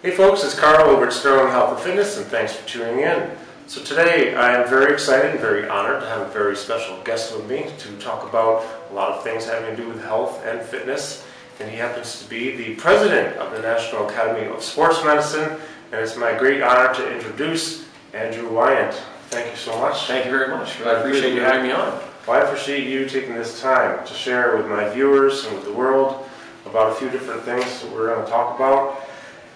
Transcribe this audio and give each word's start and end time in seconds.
Hey 0.00 0.12
folks, 0.12 0.44
it's 0.44 0.56
Carl 0.56 0.90
over 0.90 1.08
at 1.08 1.12
Sterling 1.12 1.50
Health 1.50 1.72
and 1.72 1.80
Fitness, 1.80 2.18
and 2.18 2.26
thanks 2.26 2.54
for 2.54 2.68
tuning 2.68 3.00
in. 3.00 3.32
So 3.66 3.82
today 3.82 4.32
I 4.36 4.54
am 4.54 4.68
very 4.68 4.92
excited 4.92 5.32
and 5.32 5.40
very 5.40 5.68
honored 5.68 6.02
to 6.02 6.06
have 6.06 6.20
a 6.20 6.30
very 6.30 6.54
special 6.54 7.02
guest 7.02 7.36
with 7.36 7.50
me 7.50 7.66
to 7.78 7.96
talk 7.98 8.22
about 8.22 8.64
a 8.92 8.94
lot 8.94 9.10
of 9.10 9.24
things 9.24 9.44
having 9.46 9.74
to 9.74 9.82
do 9.82 9.88
with 9.88 10.00
health 10.04 10.40
and 10.46 10.62
fitness. 10.62 11.26
And 11.58 11.68
he 11.68 11.76
happens 11.76 12.22
to 12.22 12.30
be 12.30 12.56
the 12.56 12.76
president 12.76 13.38
of 13.38 13.50
the 13.50 13.60
National 13.60 14.08
Academy 14.08 14.46
of 14.46 14.62
Sports 14.62 15.02
Medicine, 15.02 15.58
and 15.90 16.00
it's 16.00 16.16
my 16.16 16.32
great 16.38 16.62
honor 16.62 16.94
to 16.94 17.12
introduce 17.12 17.84
Andrew 18.12 18.48
Wyant. 18.52 18.94
Thank 19.30 19.50
you 19.50 19.56
so 19.56 19.76
much. 19.80 20.06
Thank 20.06 20.26
you 20.26 20.30
very 20.30 20.46
much. 20.46 20.80
I 20.82 21.00
appreciate 21.00 21.34
you 21.34 21.40
having 21.40 21.66
me 21.66 21.72
on. 21.72 22.00
Well, 22.24 22.40
I 22.40 22.46
appreciate 22.46 22.86
you 22.86 23.08
taking 23.08 23.34
this 23.34 23.60
time 23.60 24.06
to 24.06 24.14
share 24.14 24.56
with 24.58 24.68
my 24.68 24.88
viewers 24.90 25.44
and 25.46 25.56
with 25.56 25.64
the 25.64 25.72
world 25.72 26.24
about 26.66 26.92
a 26.92 26.94
few 26.94 27.10
different 27.10 27.42
things 27.42 27.82
that 27.82 27.90
we're 27.90 28.14
going 28.14 28.24
to 28.24 28.30
talk 28.30 28.54
about. 28.54 29.07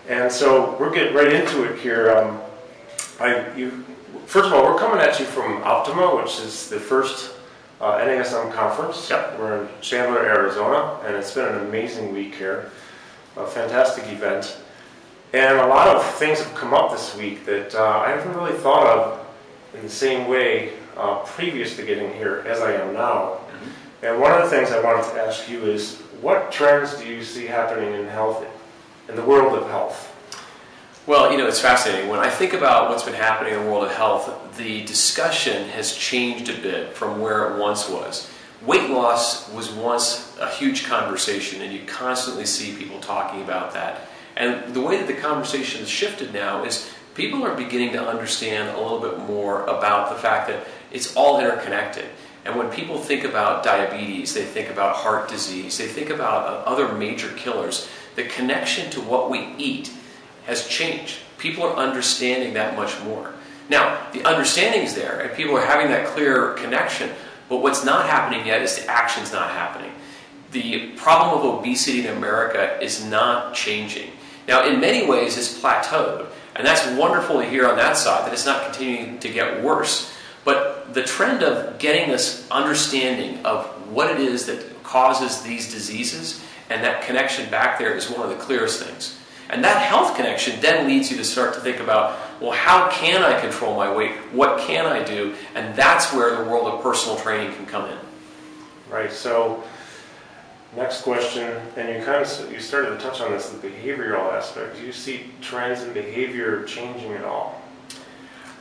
And 0.08 0.30
so 0.30 0.76
we're 0.78 0.92
getting 0.92 1.14
right 1.14 1.32
into 1.32 1.64
it 1.64 1.78
here. 1.78 2.10
Um, 2.16 2.40
I, 3.20 3.54
you, 3.56 3.84
first 4.26 4.46
of 4.46 4.52
all, 4.52 4.64
we're 4.64 4.78
coming 4.78 5.00
at 5.00 5.20
you 5.20 5.26
from 5.26 5.62
Optima, 5.62 6.16
which 6.16 6.40
is 6.40 6.68
the 6.68 6.80
first 6.80 7.34
uh, 7.80 7.98
NASM 7.98 8.52
conference. 8.52 9.08
Yep. 9.08 9.38
We're 9.38 9.62
in 9.62 9.68
Chandler, 9.80 10.24
Arizona, 10.24 10.98
and 11.04 11.14
it's 11.16 11.34
been 11.34 11.46
an 11.46 11.66
amazing 11.66 12.12
week 12.12 12.34
here. 12.34 12.70
A 13.36 13.46
fantastic 13.46 14.04
event. 14.08 14.58
And 15.32 15.58
a 15.58 15.66
lot 15.66 15.88
of 15.88 16.04
things 16.16 16.40
have 16.40 16.54
come 16.54 16.74
up 16.74 16.90
this 16.90 17.16
week 17.16 17.46
that 17.46 17.74
uh, 17.74 18.02
I 18.04 18.10
haven't 18.10 18.34
really 18.34 18.58
thought 18.58 18.86
of 18.86 19.26
in 19.74 19.82
the 19.82 19.88
same 19.88 20.28
way 20.28 20.72
uh, 20.96 21.20
previous 21.20 21.76
to 21.76 21.84
getting 21.84 22.12
here 22.14 22.44
as 22.46 22.60
I 22.60 22.72
am 22.72 22.92
now. 22.92 23.38
Mm-hmm. 23.38 24.06
And 24.06 24.20
one 24.20 24.32
of 24.32 24.42
the 24.42 24.50
things 24.50 24.72
I 24.72 24.82
wanted 24.82 25.04
to 25.04 25.22
ask 25.22 25.48
you 25.48 25.64
is 25.64 25.96
what 26.20 26.52
trends 26.52 26.94
do 26.96 27.06
you 27.06 27.24
see 27.24 27.46
happening 27.46 27.94
in 27.94 28.06
health, 28.06 28.44
in 29.08 29.16
the 29.16 29.24
world 29.24 29.56
of 29.56 29.68
health? 29.68 30.08
Well, 31.06 31.32
you 31.32 31.38
know, 31.38 31.48
it's 31.48 31.60
fascinating. 31.60 32.08
When 32.08 32.20
I 32.20 32.30
think 32.30 32.52
about 32.52 32.88
what's 32.88 33.02
been 33.02 33.14
happening 33.14 33.54
in 33.54 33.64
the 33.64 33.70
world 33.70 33.84
of 33.84 33.92
health, 33.92 34.56
the 34.56 34.84
discussion 34.84 35.68
has 35.70 35.96
changed 35.96 36.48
a 36.48 36.56
bit 36.60 36.94
from 36.94 37.20
where 37.20 37.52
it 37.52 37.58
once 37.58 37.88
was. 37.88 38.30
Weight 38.64 38.88
loss 38.88 39.52
was 39.52 39.70
once 39.70 40.36
a 40.38 40.48
huge 40.48 40.84
conversation, 40.84 41.60
and 41.62 41.72
you 41.72 41.80
constantly 41.86 42.46
see 42.46 42.76
people 42.76 43.00
talking 43.00 43.42
about 43.42 43.72
that. 43.74 44.02
And 44.36 44.72
the 44.72 44.80
way 44.80 44.96
that 44.98 45.08
the 45.08 45.20
conversation 45.20 45.80
has 45.80 45.88
shifted 45.88 46.32
now 46.32 46.64
is 46.64 46.88
people 47.14 47.44
are 47.44 47.56
beginning 47.56 47.92
to 47.94 48.06
understand 48.06 48.68
a 48.76 48.80
little 48.80 49.00
bit 49.00 49.18
more 49.18 49.64
about 49.64 50.10
the 50.10 50.22
fact 50.22 50.46
that 50.48 50.66
it's 50.92 51.16
all 51.16 51.40
interconnected. 51.40 52.06
And 52.44 52.56
when 52.56 52.70
people 52.70 52.98
think 52.98 53.24
about 53.24 53.62
diabetes, 53.62 54.34
they 54.34 54.44
think 54.44 54.70
about 54.70 54.96
heart 54.96 55.28
disease, 55.28 55.78
they 55.78 55.86
think 55.86 56.10
about 56.10 56.46
uh, 56.46 56.70
other 56.70 56.92
major 56.92 57.28
killers, 57.30 57.88
the 58.16 58.24
connection 58.24 58.90
to 58.90 59.00
what 59.00 59.30
we 59.30 59.54
eat 59.58 59.90
has 60.46 60.66
changed. 60.68 61.18
People 61.38 61.64
are 61.64 61.76
understanding 61.76 62.54
that 62.54 62.76
much 62.76 63.00
more. 63.02 63.34
Now, 63.68 64.10
the 64.12 64.24
understanding 64.24 64.82
is 64.82 64.94
there, 64.94 65.20
and 65.20 65.36
people 65.36 65.56
are 65.56 65.64
having 65.64 65.88
that 65.88 66.06
clear 66.08 66.54
connection, 66.54 67.10
but 67.48 67.58
what's 67.58 67.84
not 67.84 68.06
happening 68.06 68.46
yet 68.46 68.62
is 68.62 68.76
the 68.76 68.90
action's 68.90 69.32
not 69.32 69.50
happening. 69.50 69.92
The 70.50 70.90
problem 70.96 71.38
of 71.38 71.58
obesity 71.58 72.06
in 72.06 72.16
America 72.16 72.78
is 72.82 73.04
not 73.04 73.54
changing. 73.54 74.10
Now, 74.46 74.66
in 74.66 74.80
many 74.80 75.06
ways, 75.06 75.38
it's 75.38 75.58
plateaued, 75.58 76.26
and 76.54 76.66
that's 76.66 76.86
wonderful 76.98 77.40
to 77.40 77.48
hear 77.48 77.68
on 77.68 77.76
that 77.76 77.96
side, 77.96 78.26
that 78.26 78.32
it's 78.32 78.46
not 78.46 78.64
continuing 78.64 79.18
to 79.20 79.28
get 79.28 79.62
worse. 79.62 80.12
But 80.44 80.92
the 80.92 81.02
trend 81.02 81.42
of 81.42 81.78
getting 81.78 82.10
this 82.10 82.46
understanding 82.50 83.44
of 83.46 83.66
what 83.90 84.10
it 84.10 84.20
is 84.20 84.46
that 84.46 84.82
causes 84.82 85.42
these 85.42 85.72
diseases 85.72 86.44
and 86.72 86.82
that 86.82 87.02
connection 87.02 87.48
back 87.50 87.78
there 87.78 87.94
is 87.94 88.10
one 88.10 88.22
of 88.22 88.30
the 88.30 88.42
clearest 88.42 88.82
things. 88.82 89.18
And 89.50 89.62
that 89.64 89.82
health 89.82 90.16
connection 90.16 90.58
then 90.60 90.88
leads 90.88 91.10
you 91.10 91.16
to 91.18 91.24
start 91.24 91.52
to 91.54 91.60
think 91.60 91.78
about, 91.78 92.18
well, 92.40 92.52
how 92.52 92.90
can 92.90 93.22
I 93.22 93.38
control 93.38 93.76
my 93.76 93.94
weight? 93.94 94.12
What 94.32 94.58
can 94.60 94.86
I 94.86 95.04
do? 95.04 95.34
And 95.54 95.76
that's 95.76 96.12
where 96.14 96.42
the 96.42 96.50
world 96.50 96.66
of 96.68 96.82
personal 96.82 97.18
training 97.18 97.54
can 97.54 97.66
come 97.66 97.90
in. 97.90 97.98
Right. 98.90 99.12
So, 99.12 99.62
next 100.74 101.02
question, 101.02 101.60
and 101.76 101.88
you 101.88 102.04
kind 102.04 102.24
of 102.24 102.52
you 102.52 102.60
started 102.60 102.90
to 102.90 102.96
touch 102.96 103.20
on 103.20 103.30
this, 103.30 103.50
the 103.50 103.68
behavioral 103.68 104.32
aspect. 104.32 104.76
Do 104.76 104.86
you 104.86 104.92
see 104.92 105.30
trends 105.42 105.82
in 105.82 105.92
behavior 105.92 106.64
changing 106.64 107.12
at 107.12 107.24
all? 107.24 107.60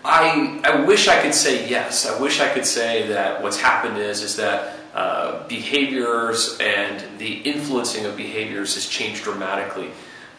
I, 0.03 0.59
I 0.63 0.81
wish 0.81 1.07
I 1.07 1.22
could 1.22 1.33
say 1.33 1.69
yes. 1.69 2.05
I 2.05 2.19
wish 2.19 2.41
I 2.41 2.49
could 2.49 2.66
say 2.66 3.07
that 3.07 3.41
what's 3.41 3.59
happened 3.59 3.97
is 3.97 4.23
is 4.23 4.35
that 4.38 4.80
uh, 4.94 5.47
behaviors 5.47 6.57
and 6.59 7.19
the 7.19 7.40
influencing 7.41 8.06
of 8.06 8.18
behaviors 8.18 8.75
has 8.75 8.88
changed 8.88 9.24
dramatically. 9.24 9.90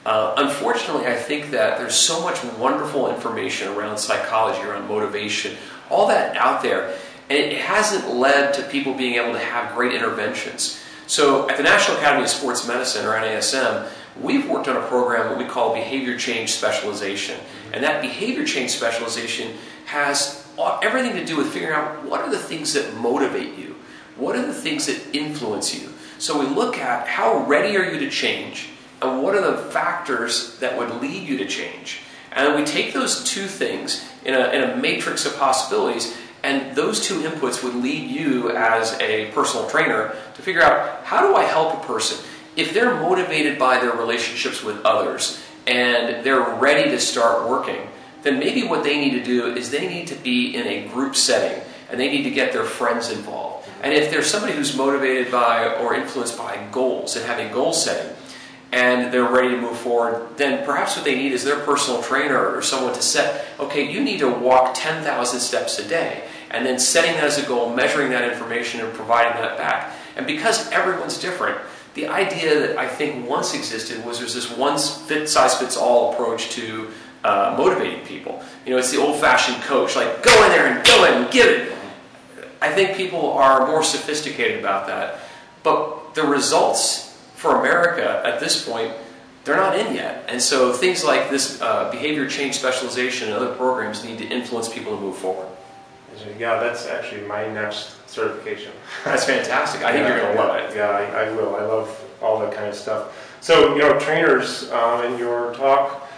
Uh, 0.04 0.34
unfortunately, 0.36 1.06
I 1.06 1.14
think 1.14 1.50
that 1.52 1.78
there's 1.78 1.94
so 1.94 2.22
much 2.22 2.42
wonderful 2.58 3.12
information 3.12 3.68
around 3.68 3.98
psychology, 3.98 4.60
around 4.62 4.88
motivation, 4.88 5.56
all 5.90 6.08
that 6.08 6.36
out 6.36 6.62
there, 6.62 6.96
and 7.30 7.38
it 7.38 7.56
hasn't 7.58 8.14
led 8.14 8.52
to 8.54 8.62
people 8.64 8.94
being 8.94 9.14
able 9.14 9.32
to 9.32 9.38
have 9.38 9.74
great 9.74 9.94
interventions. 9.94 10.82
So, 11.06 11.48
at 11.48 11.56
the 11.56 11.62
National 11.62 11.96
Academy 11.98 12.24
of 12.24 12.30
Sports 12.30 12.66
Medicine, 12.66 13.06
or 13.06 13.12
NASM, 13.12 13.88
we've 14.20 14.48
worked 14.48 14.68
on 14.68 14.76
a 14.76 14.86
program 14.86 15.28
that 15.28 15.38
we 15.38 15.44
call 15.44 15.74
behavior 15.74 16.16
change 16.16 16.52
specialization. 16.52 17.38
And 17.72 17.82
that 17.84 18.02
behavior 18.02 18.44
change 18.44 18.70
specialization 18.70 19.52
has 19.86 20.46
everything 20.82 21.14
to 21.14 21.24
do 21.24 21.36
with 21.36 21.52
figuring 21.52 21.74
out 21.74 22.04
what 22.04 22.20
are 22.20 22.30
the 22.30 22.38
things 22.38 22.72
that 22.74 22.94
motivate 22.96 23.58
you, 23.58 23.71
what 24.16 24.36
are 24.36 24.46
the 24.46 24.54
things 24.54 24.86
that 24.86 25.14
influence 25.14 25.74
you. 25.74 25.90
So, 26.18 26.38
we 26.38 26.46
look 26.46 26.78
at 26.78 27.08
how 27.08 27.44
ready 27.46 27.76
are 27.76 27.84
you 27.84 27.98
to 28.00 28.10
change 28.10 28.68
and 29.02 29.22
what 29.22 29.34
are 29.34 29.40
the 29.40 29.58
factors 29.70 30.58
that 30.58 30.78
would 30.78 31.02
lead 31.02 31.28
you 31.28 31.38
to 31.38 31.46
change. 31.46 32.00
And 32.30 32.54
we 32.54 32.64
take 32.64 32.94
those 32.94 33.24
two 33.24 33.46
things 33.46 34.08
in 34.24 34.34
a, 34.34 34.48
in 34.50 34.70
a 34.70 34.76
matrix 34.76 35.26
of 35.26 35.36
possibilities, 35.36 36.16
and 36.42 36.74
those 36.74 37.00
two 37.00 37.20
inputs 37.20 37.62
would 37.62 37.74
lead 37.74 38.08
you 38.08 38.50
as 38.50 38.98
a 39.00 39.30
personal 39.32 39.68
trainer 39.68 40.14
to 40.34 40.42
figure 40.42 40.62
out 40.62 41.04
how 41.04 41.26
do 41.26 41.34
I 41.34 41.44
help 41.44 41.82
a 41.82 41.86
person? 41.86 42.24
If 42.56 42.74
they're 42.74 42.94
motivated 42.94 43.58
by 43.58 43.78
their 43.78 43.92
relationships 43.92 44.62
with 44.62 44.84
others 44.84 45.42
and 45.66 46.24
they're 46.24 46.56
ready 46.56 46.90
to 46.90 46.98
start 46.98 47.48
working, 47.48 47.88
then 48.22 48.38
maybe 48.38 48.64
what 48.64 48.82
they 48.82 48.98
need 48.98 49.12
to 49.12 49.22
do 49.22 49.54
is 49.54 49.70
they 49.70 49.88
need 49.88 50.06
to 50.08 50.14
be 50.16 50.54
in 50.56 50.66
a 50.66 50.88
group 50.88 51.16
setting 51.16 51.62
and 51.90 51.98
they 51.98 52.10
need 52.10 52.24
to 52.24 52.30
get 52.30 52.52
their 52.52 52.64
friends 52.64 53.10
involved. 53.10 53.51
And 53.82 53.92
if 53.92 54.10
there's 54.10 54.28
somebody 54.28 54.52
who's 54.52 54.76
motivated 54.76 55.30
by 55.32 55.74
or 55.74 55.94
influenced 55.94 56.38
by 56.38 56.66
goals 56.70 57.16
and 57.16 57.24
having 57.26 57.52
goal 57.52 57.72
setting, 57.72 58.16
and 58.72 59.12
they're 59.12 59.28
ready 59.28 59.50
to 59.50 59.60
move 59.60 59.76
forward, 59.76 60.28
then 60.38 60.64
perhaps 60.64 60.96
what 60.96 61.04
they 61.04 61.14
need 61.14 61.32
is 61.32 61.44
their 61.44 61.60
personal 61.60 62.02
trainer 62.02 62.54
or 62.54 62.62
someone 62.62 62.94
to 62.94 63.02
set, 63.02 63.44
okay, 63.60 63.90
you 63.90 64.02
need 64.02 64.20
to 64.20 64.28
walk 64.28 64.72
10,000 64.74 65.40
steps 65.40 65.78
a 65.78 65.86
day. 65.86 66.24
And 66.50 66.64
then 66.64 66.78
setting 66.78 67.12
that 67.12 67.24
as 67.24 67.38
a 67.38 67.46
goal, 67.46 67.74
measuring 67.74 68.10
that 68.10 68.30
information, 68.30 68.80
and 68.80 68.92
providing 68.94 69.40
that 69.42 69.58
back. 69.58 69.94
And 70.16 70.26
because 70.26 70.70
everyone's 70.70 71.18
different, 71.18 71.58
the 71.94 72.08
idea 72.08 72.58
that 72.60 72.78
I 72.78 72.88
think 72.88 73.28
once 73.28 73.54
existed 73.54 74.04
was 74.04 74.18
there's 74.18 74.34
this 74.34 74.50
one 74.56 74.78
fit 74.78 75.28
size 75.28 75.58
fits 75.58 75.76
all 75.76 76.12
approach 76.12 76.50
to 76.50 76.88
uh, 77.24 77.54
motivating 77.58 78.04
people. 78.06 78.42
You 78.64 78.72
know, 78.72 78.78
it's 78.78 78.90
the 78.90 79.00
old 79.00 79.20
fashioned 79.20 79.62
coach, 79.62 79.96
like 79.96 80.22
go 80.22 80.44
in 80.44 80.50
there 80.50 80.66
and 80.66 80.86
go 80.86 81.04
in 81.04 81.22
and 81.22 81.32
give 81.32 81.46
it. 81.46 81.72
I 82.62 82.72
think 82.72 82.96
people 82.96 83.32
are 83.32 83.66
more 83.66 83.82
sophisticated 83.82 84.60
about 84.60 84.86
that. 84.86 85.18
But 85.64 86.14
the 86.14 86.22
results 86.22 87.18
for 87.34 87.56
America 87.56 88.22
at 88.24 88.38
this 88.38 88.66
point, 88.66 88.94
they're 89.44 89.56
not 89.56 89.76
in 89.76 89.96
yet. 89.96 90.24
And 90.28 90.40
so 90.40 90.72
things 90.72 91.04
like 91.04 91.28
this 91.28 91.60
uh, 91.60 91.90
behavior 91.90 92.28
change 92.28 92.54
specialization 92.54 93.28
and 93.28 93.36
other 93.36 93.52
programs 93.56 94.04
need 94.04 94.18
to 94.18 94.28
influence 94.28 94.68
people 94.68 94.94
to 94.94 95.00
move 95.00 95.16
forward. 95.16 95.48
Yeah, 96.38 96.60
that's 96.60 96.86
actually 96.86 97.22
my 97.22 97.48
next 97.48 98.08
certification. 98.08 98.70
That's 99.04 99.24
fantastic. 99.24 99.82
I 99.82 99.90
think 99.92 100.06
yeah, 100.06 100.14
you're 100.14 100.22
going 100.22 100.36
to 100.36 100.42
love 100.42 100.56
it. 100.56 100.76
Yeah, 100.76 100.90
I, 100.90 101.24
I, 101.24 101.32
will. 101.32 101.56
I 101.56 101.64
love 101.64 102.04
all 102.22 102.38
that 102.40 102.54
kind 102.54 102.68
of 102.68 102.76
stuff. 102.76 103.38
So, 103.40 103.74
you 103.74 103.80
know, 103.80 103.98
trainers, 103.98 104.70
um, 104.70 105.04
in 105.04 105.18
your 105.18 105.52
talk 105.54 106.08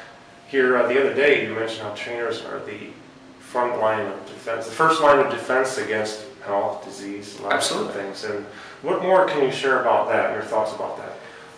here 0.48 0.76
uh, 0.76 0.86
the 0.88 1.00
other 1.00 1.14
day, 1.14 1.46
you 1.46 1.54
mentioned 1.54 1.82
how 1.82 1.94
trainers 1.94 2.42
are 2.42 2.58
the 2.66 2.90
front 3.38 3.80
line 3.80 4.04
of 4.04 4.26
defense, 4.26 4.66
the 4.66 4.72
first 4.72 5.00
line 5.00 5.24
of 5.24 5.30
defense 5.30 5.78
against 5.78 6.26
health, 6.44 6.84
disease, 6.84 7.38
a 7.38 7.42
lot 7.42 7.52
Absolutely. 7.52 7.88
of 7.88 7.94
things. 7.94 8.24
And 8.24 8.44
what 8.82 9.02
more 9.02 9.26
can 9.26 9.42
you 9.42 9.52
share 9.52 9.80
about 9.80 10.08
that, 10.08 10.32
your 10.32 10.42
thoughts 10.42 10.74
about 10.74 10.96
that? 10.98 11.12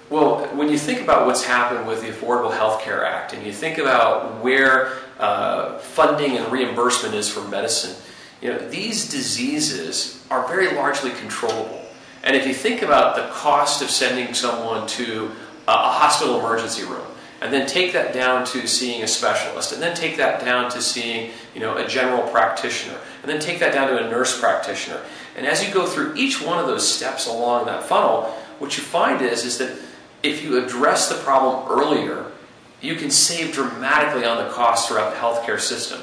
Well, 0.08 0.46
when 0.54 0.68
you 0.68 0.78
think 0.78 1.00
about 1.00 1.26
what's 1.26 1.44
happened 1.44 1.88
with 1.88 2.00
the 2.00 2.08
Affordable 2.08 2.52
Health 2.52 2.80
Care 2.80 3.04
Act 3.04 3.32
and 3.32 3.44
you 3.44 3.52
think 3.52 3.78
about 3.78 4.42
where 4.42 4.98
uh, 5.18 5.78
funding 5.78 6.36
and 6.36 6.52
reimbursement 6.52 7.14
is 7.14 7.28
for 7.28 7.46
medicine, 7.48 7.96
you 8.40 8.50
know, 8.50 8.58
these 8.68 9.10
diseases 9.10 10.24
are 10.30 10.46
very 10.46 10.74
largely 10.74 11.10
controllable. 11.10 11.82
And 12.22 12.36
if 12.36 12.46
you 12.46 12.54
think 12.54 12.82
about 12.82 13.16
the 13.16 13.26
cost 13.32 13.82
of 13.82 13.90
sending 13.90 14.34
someone 14.34 14.86
to 14.88 15.30
a 15.66 15.72
hospital 15.72 16.38
emergency 16.38 16.84
room, 16.84 17.05
and 17.40 17.52
then 17.52 17.66
take 17.66 17.92
that 17.92 18.14
down 18.14 18.44
to 18.46 18.66
seeing 18.66 19.02
a 19.02 19.06
specialist, 19.06 19.72
and 19.72 19.82
then 19.82 19.94
take 19.94 20.16
that 20.16 20.44
down 20.44 20.70
to 20.70 20.80
seeing 20.80 21.30
you 21.54 21.60
know, 21.60 21.76
a 21.76 21.86
general 21.86 22.22
practitioner, 22.30 22.98
and 23.22 23.30
then 23.30 23.40
take 23.40 23.58
that 23.58 23.72
down 23.72 23.88
to 23.88 24.04
a 24.04 24.10
nurse 24.10 24.38
practitioner. 24.38 25.00
And 25.36 25.46
as 25.46 25.66
you 25.66 25.72
go 25.72 25.86
through 25.86 26.14
each 26.16 26.40
one 26.40 26.58
of 26.58 26.66
those 26.66 26.88
steps 26.88 27.26
along 27.26 27.66
that 27.66 27.84
funnel, 27.84 28.22
what 28.58 28.76
you 28.76 28.82
find 28.82 29.20
is, 29.20 29.44
is 29.44 29.58
that 29.58 29.76
if 30.22 30.42
you 30.42 30.64
address 30.64 31.08
the 31.08 31.16
problem 31.16 31.70
earlier 31.70 32.32
you 32.80 32.94
can 32.94 33.10
save 33.10 33.52
dramatically 33.54 34.24
on 34.24 34.38
the 34.44 34.50
cost 34.52 34.88
throughout 34.88 35.12
the 35.12 35.18
healthcare 35.18 35.60
system. 35.60 36.00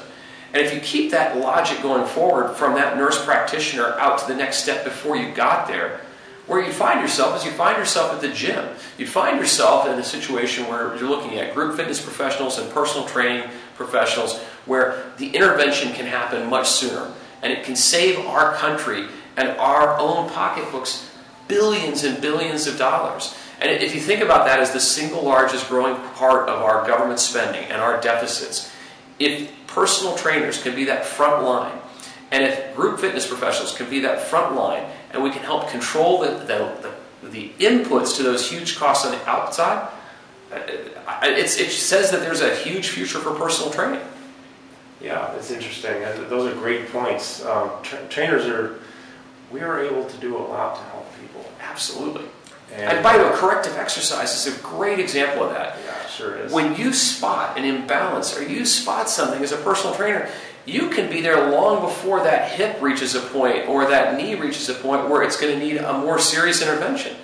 And 0.52 0.64
if 0.64 0.72
you 0.74 0.80
keep 0.80 1.10
that 1.10 1.38
logic 1.38 1.82
going 1.82 2.06
forward 2.06 2.54
from 2.54 2.74
that 2.74 2.96
nurse 2.96 3.24
practitioner 3.24 3.94
out 3.98 4.18
to 4.20 4.26
the 4.26 4.34
next 4.34 4.58
step 4.58 4.84
before 4.84 5.16
you 5.16 5.32
got 5.34 5.66
there, 5.66 6.00
where 6.46 6.62
you'd 6.62 6.74
find 6.74 7.00
yourself 7.00 7.36
is 7.36 7.44
you 7.44 7.50
find 7.52 7.78
yourself 7.78 8.12
at 8.12 8.20
the 8.20 8.28
gym. 8.28 8.68
You'd 8.98 9.08
find 9.08 9.38
yourself 9.38 9.86
in 9.86 9.98
a 9.98 10.04
situation 10.04 10.64
where 10.64 10.94
you're 10.96 11.08
looking 11.08 11.38
at 11.38 11.54
group 11.54 11.76
fitness 11.76 12.02
professionals 12.02 12.58
and 12.58 12.70
personal 12.70 13.06
training 13.06 13.48
professionals 13.76 14.40
where 14.66 15.12
the 15.16 15.28
intervention 15.28 15.92
can 15.92 16.06
happen 16.06 16.48
much 16.48 16.68
sooner. 16.68 17.12
And 17.42 17.52
it 17.52 17.64
can 17.64 17.76
save 17.76 18.18
our 18.26 18.54
country 18.54 19.06
and 19.36 19.48
our 19.58 19.98
own 19.98 20.28
pocketbooks 20.30 21.10
billions 21.48 22.04
and 22.04 22.20
billions 22.20 22.66
of 22.66 22.78
dollars. 22.78 23.34
And 23.60 23.70
if 23.70 23.94
you 23.94 24.00
think 24.00 24.20
about 24.20 24.46
that 24.46 24.60
as 24.60 24.72
the 24.72 24.80
single 24.80 25.22
largest 25.22 25.68
growing 25.68 25.96
part 26.14 26.48
of 26.48 26.62
our 26.62 26.86
government 26.86 27.20
spending 27.20 27.64
and 27.64 27.80
our 27.80 28.00
deficits, 28.00 28.70
if 29.18 29.50
personal 29.66 30.16
trainers 30.16 30.62
can 30.62 30.74
be 30.74 30.84
that 30.84 31.04
front 31.04 31.44
line, 31.44 31.78
and 32.30 32.42
if 32.42 32.74
group 32.74 32.98
fitness 32.98 33.26
professionals 33.26 33.76
can 33.76 33.88
be 33.88 34.00
that 34.00 34.22
front 34.22 34.54
line, 34.54 34.84
and 35.14 35.22
we 35.22 35.30
can 35.30 35.42
help 35.42 35.70
control 35.70 36.20
the, 36.20 36.30
the, 36.30 36.92
the, 37.22 37.28
the 37.28 37.52
inputs 37.58 38.16
to 38.16 38.22
those 38.22 38.50
huge 38.50 38.76
costs 38.76 39.06
on 39.06 39.12
the 39.12 39.28
outside, 39.28 39.88
uh, 40.52 40.60
it 41.22 41.48
says 41.48 42.10
that 42.10 42.20
there's 42.20 42.40
a 42.40 42.54
huge 42.56 42.88
future 42.88 43.18
for 43.18 43.32
personal 43.34 43.72
training. 43.72 44.00
Yeah, 45.00 45.34
it's 45.34 45.50
interesting. 45.50 46.00
Those 46.28 46.52
are 46.52 46.54
great 46.54 46.90
points. 46.90 47.44
Um, 47.44 47.70
tra- 47.82 48.06
trainers 48.08 48.46
are, 48.46 48.78
we 49.50 49.60
are 49.60 49.80
able 49.80 50.04
to 50.04 50.16
do 50.18 50.36
a 50.36 50.38
lot 50.38 50.76
to 50.76 50.82
help 50.82 51.06
people. 51.20 51.44
Absolutely. 51.60 52.24
And, 52.72 52.94
and 52.94 53.02
by 53.02 53.18
the 53.18 53.24
way, 53.24 53.30
corrective 53.34 53.76
exercise 53.76 54.34
is 54.34 54.56
a 54.56 54.58
great 54.62 54.98
example 54.98 55.44
of 55.44 55.52
that. 55.52 55.76
Yeah, 55.84 56.06
sure 56.06 56.36
is. 56.36 56.52
When 56.52 56.74
you 56.76 56.92
spot 56.92 57.58
an 57.58 57.64
imbalance 57.64 58.36
or 58.36 58.42
you 58.42 58.64
spot 58.64 59.08
something 59.08 59.42
as 59.42 59.52
a 59.52 59.58
personal 59.58 59.94
trainer, 59.94 60.28
you 60.66 60.88
can 60.88 61.10
be 61.10 61.20
there 61.20 61.50
long 61.50 61.82
before 61.82 62.22
that 62.24 62.50
hip 62.52 62.80
reaches 62.80 63.14
a 63.14 63.20
point 63.20 63.68
or 63.68 63.86
that 63.86 64.16
knee 64.16 64.34
reaches 64.34 64.68
a 64.68 64.74
point 64.74 65.08
where 65.08 65.22
it's 65.22 65.38
going 65.38 65.58
to 65.58 65.64
need 65.64 65.76
a 65.76 65.98
more 65.98 66.18
serious 66.18 66.62
intervention. 66.62 67.16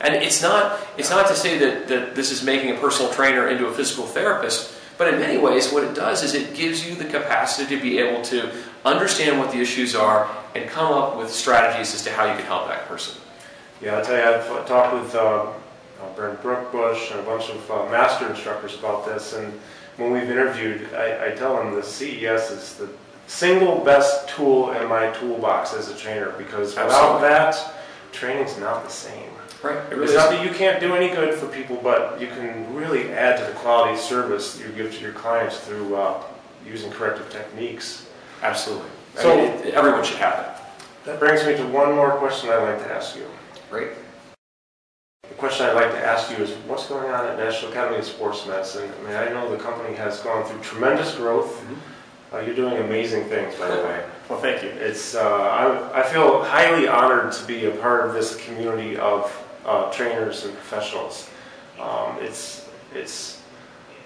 And 0.00 0.14
it's 0.14 0.42
not, 0.42 0.80
it's 0.96 1.10
not 1.10 1.26
to 1.28 1.34
say 1.34 1.58
that, 1.58 1.88
that 1.88 2.14
this 2.14 2.30
is 2.30 2.42
making 2.42 2.76
a 2.76 2.78
personal 2.78 3.12
trainer 3.12 3.48
into 3.48 3.66
a 3.66 3.72
physical 3.72 4.04
therapist, 4.04 4.78
but 4.96 5.12
in 5.12 5.18
many 5.18 5.38
ways, 5.38 5.72
what 5.72 5.82
it 5.82 5.94
does 5.94 6.22
is 6.22 6.34
it 6.34 6.54
gives 6.54 6.86
you 6.86 6.94
the 6.94 7.04
capacity 7.04 7.74
to 7.74 7.82
be 7.82 7.98
able 7.98 8.22
to 8.22 8.52
understand 8.84 9.38
what 9.38 9.50
the 9.50 9.58
issues 9.58 9.94
are 9.94 10.30
and 10.54 10.68
come 10.68 10.92
up 10.92 11.16
with 11.16 11.32
strategies 11.32 11.94
as 11.94 12.02
to 12.04 12.12
how 12.12 12.26
you 12.26 12.36
can 12.36 12.46
help 12.46 12.68
that 12.68 12.86
person. 12.86 13.20
Yeah, 13.80 13.96
I'll 13.96 14.04
tell 14.04 14.16
you, 14.16 14.22
I've 14.22 14.68
talked 14.68 14.94
with 14.94 15.14
uh, 15.14 15.46
Brent 16.14 16.40
Brookbush 16.42 17.10
and 17.10 17.20
a 17.20 17.22
bunch 17.24 17.50
of 17.50 17.70
uh, 17.70 17.90
master 17.90 18.28
instructors 18.30 18.78
about 18.78 19.04
this, 19.04 19.32
and 19.32 19.52
when 19.96 20.12
we've 20.12 20.30
interviewed, 20.30 20.92
I, 20.94 21.28
I 21.28 21.30
tell 21.30 21.56
them 21.56 21.74
the 21.74 21.82
CES 21.82 22.50
is 22.50 22.74
the 22.74 22.88
single 23.26 23.84
best 23.84 24.28
tool 24.28 24.72
in 24.72 24.88
my 24.88 25.10
toolbox 25.12 25.72
as 25.74 25.88
a 25.88 25.96
trainer 25.96 26.32
because 26.36 26.70
without 26.70 26.90
Absolutely. 26.90 27.28
that, 27.28 27.74
training's 28.12 28.58
not 28.58 28.84
the 28.84 28.90
same. 28.90 29.30
Right. 29.62 29.76
It 29.76 29.96
really 29.96 30.04
it's 30.04 30.14
not 30.14 30.30
that 30.30 30.44
you 30.44 30.52
can't 30.52 30.78
do 30.78 30.94
any 30.94 31.08
good 31.08 31.34
for 31.34 31.46
people, 31.46 31.80
but 31.82 32.20
you 32.20 32.26
can 32.26 32.74
really 32.74 33.10
add 33.12 33.38
to 33.38 33.44
the 33.44 33.58
quality 33.58 33.94
of 33.94 33.98
service 33.98 34.60
you 34.60 34.68
give 34.72 34.94
to 34.94 35.00
your 35.00 35.12
clients 35.12 35.58
through 35.58 35.96
uh, 35.96 36.22
using 36.66 36.90
corrective 36.90 37.30
techniques. 37.30 38.06
Absolutely. 38.42 38.90
So 39.14 39.32
I 39.32 39.36
mean, 39.36 39.66
it, 39.66 39.74
everyone 39.74 40.04
should 40.04 40.18
have 40.18 40.38
it. 40.38 41.06
That 41.06 41.18
brings 41.18 41.46
me 41.46 41.56
to 41.56 41.66
one 41.68 41.94
more 41.94 42.10
question 42.12 42.50
I'd 42.50 42.62
like 42.62 42.78
to 42.84 42.92
ask 42.92 43.16
you. 43.16 43.26
Great. 43.70 43.90
The 45.28 45.34
question 45.34 45.66
I'd 45.66 45.74
like 45.74 45.90
to 45.90 46.04
ask 46.04 46.30
you 46.30 46.36
is 46.36 46.50
what's 46.66 46.86
going 46.86 47.10
on 47.10 47.26
at 47.26 47.38
National 47.38 47.70
Academy 47.70 47.98
of 47.98 48.04
Sports 48.04 48.46
Medicine? 48.46 48.90
I 49.00 49.06
mean, 49.06 49.16
I 49.16 49.28
know 49.30 49.50
the 49.50 49.62
company 49.62 49.94
has 49.96 50.20
gone 50.20 50.44
through 50.44 50.60
tremendous 50.60 51.14
growth. 51.14 51.60
Mm-hmm. 51.60 52.34
Uh, 52.34 52.40
you're 52.40 52.54
doing 52.54 52.78
amazing 52.78 53.24
things, 53.24 53.54
by 53.56 53.68
the 53.68 53.82
way. 53.82 54.04
Well, 54.26 54.40
thank 54.40 54.62
you. 54.62 54.70
It's 54.70 55.14
uh, 55.14 55.20
I, 55.20 56.00
I 56.00 56.02
feel 56.02 56.42
highly 56.42 56.88
honored 56.88 57.30
to 57.32 57.44
be 57.44 57.66
a 57.66 57.72
part 57.72 58.06
of 58.06 58.14
this 58.14 58.42
community 58.46 58.96
of 58.96 59.30
uh, 59.66 59.92
trainers 59.92 60.46
and 60.46 60.54
professionals. 60.54 61.28
Um, 61.78 62.16
it's 62.22 62.66
it's 62.94 63.42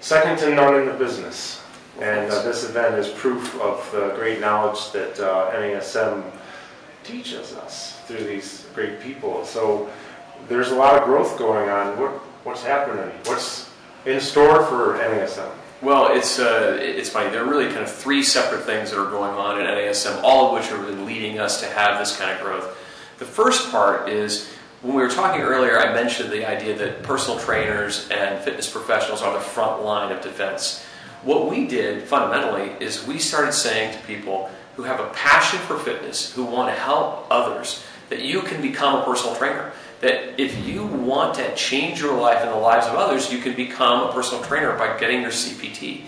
second 0.01 0.37
to 0.39 0.53
none 0.53 0.75
in 0.75 0.87
the 0.87 0.93
business, 0.93 1.61
and 2.01 2.29
uh, 2.29 2.41
this 2.43 2.69
event 2.69 2.95
is 2.95 3.07
proof 3.07 3.59
of 3.61 3.89
the 3.93 4.09
great 4.15 4.41
knowledge 4.41 4.91
that 4.91 5.17
uh, 5.21 5.51
NASM 5.53 6.29
teaches 7.05 7.53
us 7.53 7.97
through 8.01 8.25
these 8.25 8.65
great 8.75 8.99
people. 8.99 9.45
So 9.45 9.89
there's 10.47 10.71
a 10.71 10.75
lot 10.75 10.97
of 10.97 11.03
growth 11.05 11.37
going 11.37 11.69
on. 11.69 11.99
What, 11.99 12.11
what's 12.43 12.63
happening? 12.63 13.11
What's 13.25 13.69
in 14.05 14.19
store 14.19 14.65
for 14.65 14.97
NASM? 14.97 15.49
Well, 15.81 16.11
it's 16.11 16.39
uh, 16.39 16.77
it's 16.81 17.09
funny. 17.09 17.29
There 17.29 17.43
are 17.43 17.49
really 17.49 17.67
kind 17.67 17.79
of 17.79 17.91
three 17.91 18.21
separate 18.21 18.63
things 18.63 18.91
that 18.91 18.99
are 18.99 19.09
going 19.09 19.31
on 19.31 19.61
at 19.61 19.77
NASM, 19.77 20.21
all 20.23 20.47
of 20.47 20.59
which 20.61 20.71
are 20.71 20.77
really 20.77 21.01
leading 21.03 21.39
us 21.39 21.61
to 21.61 21.67
have 21.67 21.99
this 21.99 22.17
kind 22.17 22.31
of 22.31 22.41
growth. 22.41 22.77
The 23.17 23.25
first 23.25 23.71
part 23.71 24.09
is 24.09 24.49
when 24.81 24.95
we 24.95 25.01
were 25.01 25.09
talking 25.09 25.41
earlier, 25.41 25.79
I 25.79 25.93
mentioned 25.93 26.31
the 26.31 26.45
idea 26.45 26.77
that 26.77 27.03
personal 27.03 27.39
trainers 27.39 28.09
and 28.09 28.43
fitness 28.43 28.69
professionals 28.69 29.21
are 29.21 29.33
the 29.33 29.39
front 29.39 29.83
line 29.83 30.11
of 30.11 30.21
defense. 30.21 30.85
What 31.23 31.49
we 31.49 31.67
did 31.67 32.03
fundamentally 32.03 32.71
is 32.79 33.05
we 33.05 33.19
started 33.19 33.51
saying 33.51 33.93
to 33.93 33.99
people 34.05 34.49
who 34.75 34.83
have 34.83 35.01
a 35.01 35.09
passion 35.09 35.59
for 35.59 35.77
fitness, 35.77 36.33
who 36.33 36.45
want 36.45 36.73
to 36.73 36.79
help 36.79 37.27
others, 37.29 37.83
that 38.07 38.21
you 38.21 38.41
can 38.41 38.61
become 38.61 39.01
a 39.01 39.03
personal 39.03 39.35
trainer. 39.35 39.73
That 40.01 40.39
if 40.39 40.65
you 40.65 40.85
want 40.85 41.35
to 41.35 41.55
change 41.55 41.99
your 41.99 42.19
life 42.19 42.39
and 42.41 42.49
the 42.49 42.55
lives 42.55 42.87
of 42.87 42.95
others, 42.95 43.31
you 43.31 43.39
can 43.39 43.55
become 43.55 44.09
a 44.09 44.13
personal 44.13 44.43
trainer 44.43 44.77
by 44.77 44.97
getting 44.97 45.21
your 45.21 45.31
CPT. 45.31 46.03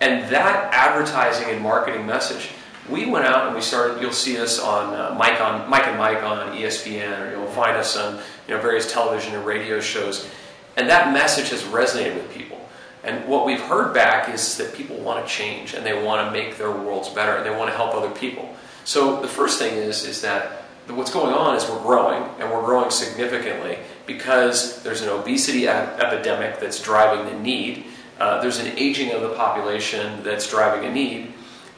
And 0.00 0.28
that 0.32 0.72
advertising 0.72 1.48
and 1.48 1.62
marketing 1.62 2.06
message, 2.06 2.50
we 2.88 3.06
went 3.06 3.26
out 3.26 3.46
and 3.46 3.54
we 3.54 3.60
started. 3.60 4.00
You'll 4.00 4.12
see 4.12 4.38
us 4.38 4.58
on 4.58 4.94
uh, 4.94 5.14
Mike 5.18 5.40
on 5.40 5.68
Mike 5.68 5.86
and 5.86 5.98
Mike 5.98 6.22
on 6.22 6.56
ESPN, 6.56 7.26
or 7.26 7.30
you'll 7.32 7.46
find 7.50 7.76
us 7.76 7.96
on 7.96 8.16
you 8.46 8.54
know 8.54 8.60
various 8.60 8.90
television 8.90 9.34
and 9.34 9.44
radio 9.44 9.80
shows. 9.80 10.28
And 10.76 10.88
that 10.88 11.12
message 11.12 11.50
has 11.50 11.62
resonated 11.64 12.14
with 12.14 12.32
people. 12.32 12.58
And 13.02 13.26
what 13.28 13.46
we've 13.46 13.60
heard 13.60 13.94
back 13.94 14.32
is 14.32 14.56
that 14.58 14.74
people 14.74 14.96
want 14.96 15.24
to 15.24 15.32
change 15.32 15.74
and 15.74 15.84
they 15.84 16.02
want 16.02 16.26
to 16.26 16.32
make 16.32 16.56
their 16.56 16.70
worlds 16.70 17.08
better 17.08 17.36
and 17.36 17.46
they 17.46 17.50
want 17.50 17.70
to 17.70 17.76
help 17.76 17.94
other 17.94 18.10
people. 18.10 18.54
So 18.84 19.20
the 19.20 19.28
first 19.28 19.58
thing 19.58 19.74
is 19.74 20.04
is 20.04 20.22
that 20.22 20.64
what's 20.96 21.12
going 21.12 21.34
on 21.34 21.56
is 21.56 21.68
we're 21.68 21.82
growing, 21.82 22.22
and 22.38 22.50
we're 22.50 22.64
growing 22.64 22.90
significantly 22.90 23.78
because 24.06 24.82
there's 24.82 25.02
an 25.02 25.08
obesity 25.08 25.68
epidemic 25.68 26.60
that's 26.60 26.82
driving 26.82 27.26
the 27.26 27.38
need. 27.40 27.84
Uh, 28.18 28.40
there's 28.40 28.58
an 28.58 28.76
aging 28.78 29.12
of 29.12 29.22
the 29.22 29.34
population 29.34 30.22
that's 30.22 30.50
driving 30.50 30.88
a 30.88 30.92
need. 30.92 31.32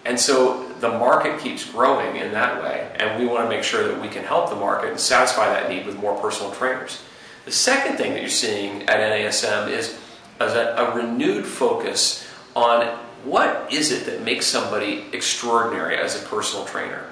And 0.04 0.18
so 0.18 0.66
the 0.80 0.88
market 0.88 1.40
keeps 1.40 1.70
growing 1.70 2.16
in 2.16 2.32
that 2.32 2.62
way, 2.62 2.90
and 2.96 3.20
we 3.20 3.26
want 3.26 3.44
to 3.44 3.48
make 3.48 3.64
sure 3.64 3.86
that 3.86 4.00
we 4.00 4.08
can 4.08 4.24
help 4.24 4.48
the 4.48 4.56
market 4.56 4.90
and 4.90 5.00
satisfy 5.00 5.46
that 5.46 5.68
need 5.68 5.86
with 5.86 5.96
more 5.96 6.18
personal 6.20 6.52
trainers. 6.52 7.02
The 7.44 7.52
second 7.52 7.96
thing 7.96 8.12
that 8.12 8.20
you're 8.20 8.30
seeing 8.30 8.82
at 8.88 9.00
NASM 9.00 9.70
is 9.70 9.98
a, 10.38 10.46
a 10.46 10.94
renewed 10.94 11.44
focus 11.44 12.26
on 12.54 12.86
what 13.24 13.70
is 13.72 13.92
it 13.92 14.06
that 14.06 14.22
makes 14.22 14.46
somebody 14.46 15.04
extraordinary 15.12 15.96
as 15.96 16.20
a 16.20 16.26
personal 16.26 16.64
trainer 16.64 17.04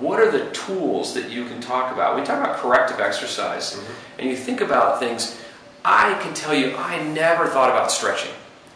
what 0.00 0.18
are 0.18 0.30
the 0.30 0.50
tools 0.50 1.14
that 1.14 1.30
you 1.30 1.44
can 1.44 1.60
talk 1.60 1.92
about? 1.92 2.16
We 2.16 2.24
talk 2.24 2.42
about 2.42 2.56
corrective 2.56 3.00
exercise, 3.00 3.74
mm-hmm. 3.74 3.92
and 4.18 4.30
you 4.30 4.36
think 4.36 4.62
about 4.62 4.98
things. 4.98 5.38
I 5.84 6.18
can 6.22 6.34
tell 6.34 6.54
you, 6.54 6.74
I 6.76 7.02
never 7.08 7.46
thought 7.46 7.70
about 7.70 7.92
stretching. 7.92 8.32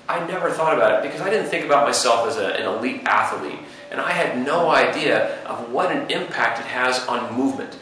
I 0.07 0.25
never 0.27 0.51
thought 0.51 0.75
about 0.75 0.93
it 0.93 1.11
because 1.11 1.23
I 1.23 1.31
didn't 1.31 1.49
think 1.49 1.65
about 1.65 1.87
myself 1.87 2.29
as 2.29 2.37
a, 2.37 2.49
an 2.59 2.67
elite 2.67 3.03
athlete, 3.07 3.59
and 3.91 4.01
I 4.01 4.13
had 4.13 4.45
no 4.45 4.69
idea 4.71 5.43
of 5.45 5.73
what 5.73 5.91
an 5.91 6.11
impact 6.11 6.61
it 6.61 6.67
has 6.67 7.07
on 7.07 7.35
movement. 7.35 7.79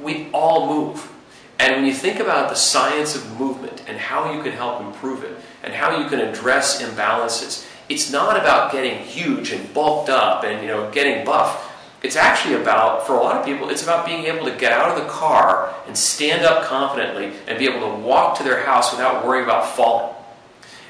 We 0.00 0.30
all 0.32 0.68
move. 0.68 1.10
And 1.58 1.74
when 1.74 1.84
you 1.84 1.92
think 1.92 2.20
about 2.20 2.48
the 2.48 2.54
science 2.54 3.16
of 3.16 3.38
movement 3.40 3.82
and 3.88 3.98
how 3.98 4.32
you 4.32 4.40
can 4.44 4.52
help 4.52 4.80
improve 4.80 5.24
it 5.24 5.36
and 5.64 5.74
how 5.74 5.98
you 5.98 6.08
can 6.08 6.20
address 6.20 6.80
imbalances, 6.80 7.66
it's 7.88 8.12
not 8.12 8.36
about 8.36 8.70
getting 8.70 8.98
huge 8.98 9.50
and 9.50 9.74
bulked 9.74 10.08
up 10.08 10.44
and 10.44 10.62
you 10.62 10.68
know 10.68 10.88
getting 10.92 11.24
buff 11.24 11.67
it's 12.02 12.16
actually 12.16 12.54
about, 12.54 13.06
for 13.06 13.14
a 13.14 13.20
lot 13.20 13.36
of 13.36 13.44
people, 13.44 13.70
it's 13.70 13.82
about 13.82 14.06
being 14.06 14.24
able 14.24 14.44
to 14.44 14.56
get 14.56 14.72
out 14.72 14.96
of 14.96 15.02
the 15.02 15.08
car 15.10 15.74
and 15.86 15.98
stand 15.98 16.44
up 16.44 16.64
confidently 16.64 17.32
and 17.48 17.58
be 17.58 17.66
able 17.66 17.80
to 17.80 17.96
walk 17.96 18.38
to 18.38 18.44
their 18.44 18.64
house 18.64 18.92
without 18.92 19.26
worrying 19.26 19.44
about 19.44 19.74
falling. 19.74 20.14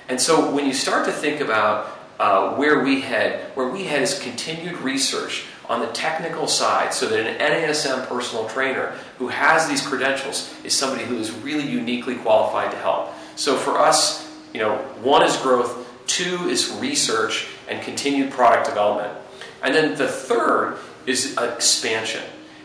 And 0.09 0.21
so 0.21 0.55
when 0.55 0.67
you 0.67 0.73
start 0.73 1.07
to 1.07 1.12
think 1.12 1.41
about 1.41 1.99
uh, 2.19 2.55
where 2.57 2.83
we 2.83 3.00
head, 3.00 3.53
where 3.55 3.69
we 3.69 3.85
head 3.85 4.03
is 4.03 4.19
continued 4.19 4.79
research 4.79 5.47
on 5.69 5.81
the 5.81 5.87
technical 5.88 6.47
side 6.47 6.93
so 6.93 7.07
that 7.07 7.27
an 7.27 7.38
NASM 7.38 8.07
personal 8.07 8.49
trainer 8.49 8.95
who 9.19 9.29
has 9.29 9.69
these 9.69 9.87
credentials 9.87 10.55
is 10.65 10.75
somebody 10.75 11.05
who 11.05 11.17
is 11.19 11.31
really 11.31 11.69
uniquely 11.69 12.17
qualified 12.17 12.71
to 12.71 12.77
help. 12.79 13.12
So 13.37 13.57
for 13.57 13.79
us, 13.79 14.31
you 14.53 14.61
know, 14.61 14.77
one 15.03 15.23
is 15.23 15.37
growth, 15.37 15.87
two 16.07 16.49
is 16.49 16.71
research 16.81 17.49
and 17.69 17.83
continued 17.83 18.31
product 18.31 18.67
development. 18.67 19.17
And 19.62 19.75
then 19.75 19.97
the 19.97 20.09
third 20.09 20.79
is 21.09 21.37
expansion. 21.38 22.23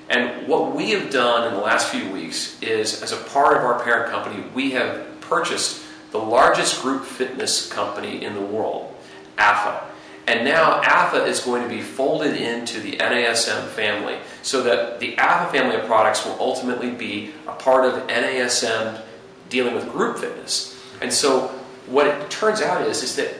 And 0.10 0.48
what 0.48 0.76
we 0.76 0.92
have 0.92 1.10
done 1.10 1.48
in 1.48 1.54
the 1.54 1.62
last 1.62 1.88
few 1.88 2.12
weeks 2.12 2.62
is, 2.62 3.02
as 3.02 3.14
a 3.14 3.18
part 3.18 3.56
of 3.56 3.64
our 3.64 3.82
parent 3.82 4.12
company, 4.12 4.44
we 4.54 4.72
have 4.72 5.22
purchased 5.22 5.84
the 6.12 6.18
largest 6.18 6.82
group 6.82 7.06
fitness 7.06 7.72
company 7.72 8.24
in 8.24 8.36
the 8.36 8.42
world, 8.42 8.94
AFA. 9.38 9.90
And 10.28 10.46
now 10.46 10.82
AFA 10.82 11.26
is 11.26 11.40
going 11.40 11.64
to 11.64 11.70
be 11.70 11.82
folded 11.82 12.36
into 12.36 12.80
the 12.80 12.98
NASM 12.98 13.68
family 13.70 14.18
so 14.42 14.62
that 14.64 15.00
the 15.00 15.18
AFA 15.18 15.52
family 15.52 15.78
of 15.78 15.86
products 15.86 16.26
will 16.26 16.38
ultimately 16.40 16.92
be 16.92 17.32
a 17.48 17.54
part 17.54 17.86
of 17.86 18.08
NASM 18.08 19.02
dealing 19.50 19.74
with 19.74 19.90
group 19.90 20.18
fitness. 20.18 20.80
And 21.02 21.12
so 21.12 21.48
what 21.88 22.08
it 22.08 22.30
turns 22.30 22.62
out 22.62 22.88
is, 22.88 23.04
is 23.04 23.16
that 23.16 23.36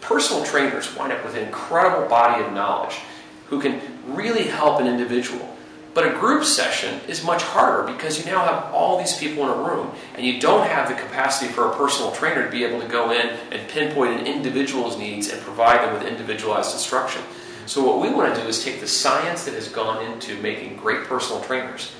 personal 0.00 0.44
trainers 0.44 0.94
wind 0.96 1.12
up 1.12 1.24
with 1.24 1.34
an 1.34 1.44
incredible 1.44 2.08
body 2.08 2.44
of 2.44 2.52
knowledge 2.52 2.98
who 3.46 3.60
can 3.60 3.80
really 4.08 4.44
help 4.44 4.80
an 4.80 4.86
individual. 4.86 5.56
But 5.94 6.06
a 6.06 6.18
group 6.18 6.44
session 6.44 7.00
is 7.08 7.24
much 7.24 7.42
harder 7.42 7.90
because 7.90 8.18
you 8.18 8.30
now 8.30 8.44
have 8.44 8.72
all 8.72 8.98
these 8.98 9.16
people 9.18 9.42
in 9.44 9.50
a 9.50 9.62
room 9.62 9.90
and 10.14 10.24
you 10.24 10.40
don't 10.40 10.66
have 10.66 10.88
the 10.88 10.94
capacity 10.94 11.50
for 11.52 11.66
a 11.66 11.76
personal 11.76 12.12
trainer 12.12 12.44
to 12.44 12.50
be 12.50 12.64
able 12.64 12.80
to 12.80 12.86
go 12.86 13.10
in 13.10 13.36
and 13.50 13.68
pinpoint 13.68 14.20
an 14.20 14.26
individual's 14.26 14.96
needs 14.96 15.28
and 15.28 15.40
provide 15.42 15.82
them 15.82 15.94
with 15.94 16.04
individualized 16.04 16.72
instruction. 16.72 17.22
So, 17.66 17.84
what 17.84 18.00
we 18.00 18.14
want 18.14 18.34
to 18.34 18.40
do 18.40 18.46
is 18.46 18.62
take 18.62 18.80
the 18.80 18.86
science 18.86 19.44
that 19.44 19.54
has 19.54 19.68
gone 19.68 20.04
into 20.04 20.40
making 20.40 20.76
great 20.76 21.04
personal 21.04 21.42
trainers 21.42 21.92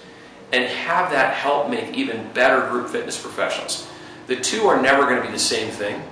and 0.52 0.64
have 0.64 1.10
that 1.10 1.34
help 1.34 1.68
make 1.68 1.94
even 1.94 2.30
better 2.32 2.68
group 2.70 2.88
fitness 2.88 3.20
professionals. 3.20 3.88
The 4.28 4.36
two 4.36 4.66
are 4.66 4.80
never 4.80 5.02
going 5.02 5.16
to 5.16 5.26
be 5.26 5.32
the 5.32 5.38
same 5.38 5.70
thing, 5.70 6.02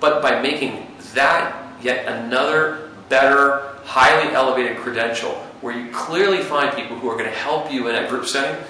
but 0.00 0.22
by 0.22 0.40
making 0.40 0.94
that 1.14 1.82
yet 1.82 2.06
another 2.06 2.90
better, 3.08 3.71
highly 3.84 4.32
elevated 4.32 4.76
credential 4.78 5.32
where 5.60 5.76
you 5.76 5.90
clearly 5.92 6.42
find 6.42 6.74
people 6.74 6.98
who 6.98 7.08
are 7.08 7.16
going 7.16 7.28
to 7.28 7.36
help 7.36 7.72
you 7.72 7.88
in 7.88 8.04
a 8.04 8.08
group 8.08 8.26
setting, 8.26 8.62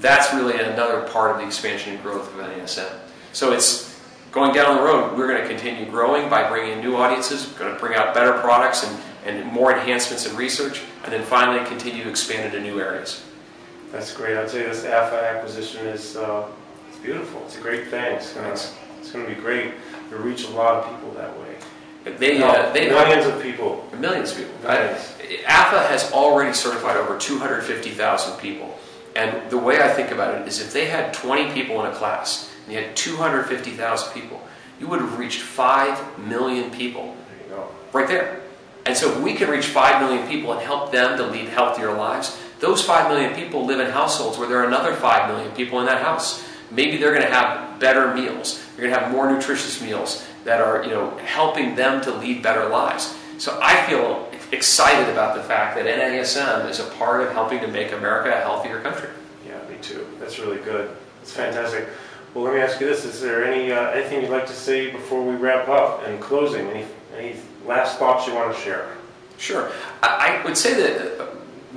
that's 0.00 0.32
really 0.32 0.58
another 0.58 1.02
part 1.08 1.32
of 1.32 1.38
the 1.38 1.46
expansion 1.46 1.94
and 1.94 2.02
growth 2.02 2.32
of 2.32 2.40
NASM. 2.40 2.92
So 3.32 3.52
it's 3.52 4.00
going 4.30 4.54
down 4.54 4.76
the 4.76 4.82
road, 4.82 5.16
we're 5.16 5.26
going 5.26 5.42
to 5.42 5.48
continue 5.48 5.90
growing 5.90 6.28
by 6.28 6.48
bringing 6.48 6.78
in 6.78 6.80
new 6.80 6.96
audiences, 6.96 7.50
we're 7.50 7.58
going 7.58 7.74
to 7.74 7.80
bring 7.80 7.94
out 7.94 8.14
better 8.14 8.34
products 8.34 8.84
and, 8.84 9.02
and 9.24 9.52
more 9.52 9.72
enhancements 9.72 10.26
in 10.26 10.36
research, 10.36 10.82
and 11.04 11.12
then 11.12 11.24
finally 11.24 11.64
continue 11.66 12.04
to 12.04 12.10
expand 12.10 12.54
into 12.54 12.60
new 12.60 12.80
areas. 12.80 13.24
That's 13.90 14.12
great. 14.12 14.36
I'd 14.36 14.50
say 14.50 14.64
this 14.64 14.84
AFA 14.84 15.16
acquisition 15.16 15.86
is 15.86 16.16
uh, 16.16 16.46
it's 16.88 16.98
beautiful. 16.98 17.42
It's 17.46 17.56
a 17.56 17.60
great 17.60 17.88
thing. 17.88 18.16
It's 18.16 18.34
going 18.34 18.54
to 18.54 18.68
it's 19.00 19.12
going 19.12 19.26
to 19.26 19.34
be 19.34 19.40
great 19.40 19.72
to 20.10 20.16
reach 20.16 20.44
a 20.44 20.50
lot 20.50 20.74
of 20.74 20.90
people 20.90 21.10
that 21.12 21.36
way. 21.40 21.47
They, 22.16 22.42
uh, 22.42 22.72
they 22.72 22.88
millions 22.88 23.26
of 23.26 23.42
people. 23.42 23.88
Millions 23.98 24.32
of 24.32 24.38
people. 24.38 24.58
Millions. 24.62 25.14
AFA 25.46 25.80
has 25.88 26.10
already 26.12 26.54
certified 26.54 26.96
over 26.96 27.18
250,000 27.18 28.38
people. 28.38 28.78
And 29.16 29.50
the 29.50 29.58
way 29.58 29.80
I 29.80 29.88
think 29.88 30.10
about 30.10 30.40
it 30.40 30.46
is 30.46 30.60
if 30.60 30.72
they 30.72 30.86
had 30.86 31.12
20 31.12 31.52
people 31.52 31.84
in 31.84 31.90
a 31.90 31.94
class 31.94 32.52
and 32.64 32.72
you 32.72 32.80
had 32.80 32.94
250,000 32.96 34.12
people, 34.14 34.40
you 34.78 34.86
would 34.86 35.00
have 35.00 35.18
reached 35.18 35.40
5 35.40 36.18
million 36.18 36.70
people. 36.70 37.16
There 37.28 37.48
you 37.48 37.56
go. 37.56 37.68
Right 37.92 38.06
there. 38.06 38.40
And 38.86 38.96
so 38.96 39.10
if 39.10 39.20
we 39.20 39.34
can 39.34 39.50
reach 39.50 39.66
5 39.66 40.00
million 40.00 40.26
people 40.28 40.52
and 40.52 40.62
help 40.62 40.92
them 40.92 41.16
to 41.18 41.26
lead 41.26 41.48
healthier 41.48 41.92
lives, 41.92 42.38
those 42.60 42.82
5 42.82 43.10
million 43.10 43.34
people 43.34 43.66
live 43.66 43.80
in 43.80 43.90
households 43.90 44.38
where 44.38 44.48
there 44.48 44.58
are 44.58 44.66
another 44.66 44.94
5 44.94 45.28
million 45.28 45.54
people 45.54 45.80
in 45.80 45.86
that 45.86 46.02
house. 46.02 46.44
Maybe 46.70 46.96
they're 46.96 47.12
going 47.12 47.22
to 47.22 47.32
have 47.32 47.80
better 47.80 48.14
meals. 48.14 48.64
They're 48.76 48.86
going 48.86 48.94
to 48.94 49.00
have 49.00 49.12
more 49.12 49.30
nutritious 49.30 49.80
meals 49.82 50.27
that 50.44 50.60
are, 50.60 50.84
you 50.84 50.90
know, 50.90 51.10
helping 51.18 51.74
them 51.74 52.00
to 52.02 52.12
lead 52.12 52.42
better 52.42 52.68
lives. 52.68 53.16
So 53.38 53.58
I 53.62 53.86
feel 53.86 54.30
excited 54.52 55.08
about 55.10 55.36
the 55.36 55.42
fact 55.42 55.76
that 55.76 55.86
NASM 55.86 56.68
is 56.68 56.80
a 56.80 56.84
part 56.92 57.20
of 57.20 57.32
helping 57.32 57.60
to 57.60 57.68
make 57.68 57.92
America 57.92 58.30
a 58.30 58.40
healthier 58.40 58.80
country. 58.80 59.10
Yeah, 59.46 59.60
me 59.68 59.76
too. 59.80 60.06
That's 60.18 60.38
really 60.38 60.58
good. 60.58 60.90
It's 61.22 61.32
fantastic. 61.32 61.88
Well, 62.34 62.44
let 62.44 62.54
me 62.54 62.60
ask 62.60 62.80
you 62.80 62.86
this: 62.86 63.04
Is 63.04 63.20
there 63.20 63.44
any 63.44 63.72
uh, 63.72 63.90
anything 63.90 64.22
you'd 64.22 64.30
like 64.30 64.46
to 64.46 64.52
say 64.52 64.90
before 64.90 65.22
we 65.22 65.34
wrap 65.34 65.68
up? 65.68 66.06
and 66.06 66.20
closing, 66.20 66.66
any 66.68 66.86
any 67.16 67.36
last 67.66 67.98
thoughts 67.98 68.26
you 68.26 68.34
want 68.34 68.54
to 68.54 68.60
share? 68.60 68.88
Sure. 69.38 69.70
I, 70.02 70.40
I 70.40 70.44
would 70.44 70.56
say 70.56 70.74
that 70.74 71.28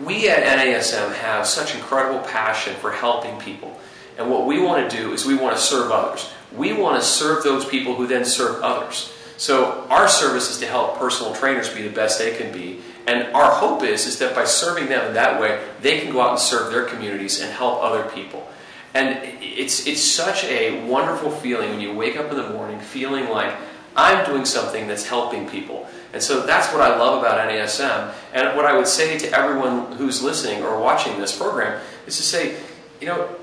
we 0.03 0.29
at 0.29 0.43
NASM 0.43 1.13
have 1.15 1.45
such 1.45 1.75
incredible 1.75 2.19
passion 2.27 2.75
for 2.75 2.91
helping 2.91 3.37
people. 3.39 3.77
And 4.17 4.29
what 4.29 4.45
we 4.45 4.59
want 4.61 4.89
to 4.89 4.97
do 4.97 5.13
is 5.13 5.25
we 5.25 5.35
want 5.35 5.55
to 5.55 5.61
serve 5.61 5.91
others. 5.91 6.31
We 6.55 6.73
want 6.73 7.01
to 7.01 7.05
serve 7.05 7.43
those 7.43 7.65
people 7.65 7.95
who 7.95 8.07
then 8.07 8.25
serve 8.25 8.61
others. 8.61 9.13
So 9.37 9.87
our 9.89 10.07
service 10.07 10.51
is 10.51 10.59
to 10.59 10.67
help 10.67 10.99
personal 10.99 11.33
trainers 11.33 11.73
be 11.73 11.81
the 11.81 11.89
best 11.89 12.19
they 12.19 12.35
can 12.35 12.51
be. 12.51 12.81
And 13.07 13.33
our 13.33 13.51
hope 13.51 13.83
is, 13.83 14.05
is 14.05 14.19
that 14.19 14.35
by 14.35 14.45
serving 14.45 14.87
them 14.87 15.07
in 15.07 15.13
that 15.15 15.41
way, 15.41 15.65
they 15.81 15.99
can 15.99 16.11
go 16.11 16.21
out 16.21 16.31
and 16.31 16.39
serve 16.39 16.71
their 16.71 16.85
communities 16.85 17.41
and 17.41 17.51
help 17.51 17.81
other 17.81 18.03
people. 18.11 18.47
And 18.93 19.19
it's, 19.41 19.87
it's 19.87 20.01
such 20.01 20.43
a 20.43 20.85
wonderful 20.85 21.31
feeling 21.31 21.71
when 21.71 21.79
you 21.79 21.93
wake 21.93 22.17
up 22.17 22.29
in 22.29 22.37
the 22.37 22.49
morning 22.49 22.79
feeling 22.79 23.29
like 23.29 23.55
I'm 23.95 24.25
doing 24.25 24.45
something 24.45 24.87
that's 24.87 25.05
helping 25.05 25.49
people. 25.49 25.87
And 26.13 26.21
so 26.21 26.45
that's 26.45 26.71
what 26.73 26.81
I 26.81 26.97
love 26.97 27.19
about 27.19 27.39
NASM. 27.49 28.13
And 28.33 28.55
what 28.55 28.65
I 28.65 28.75
would 28.75 28.87
say 28.87 29.17
to 29.17 29.37
everyone 29.37 29.93
who's 29.93 30.21
listening 30.21 30.61
or 30.61 30.79
watching 30.79 31.19
this 31.19 31.35
program 31.35 31.81
is 32.05 32.17
to 32.17 32.23
say, 32.23 32.57
you 32.99 33.07
know, 33.07 33.33